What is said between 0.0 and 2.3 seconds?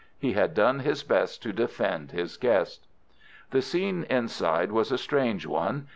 He had done his best to defend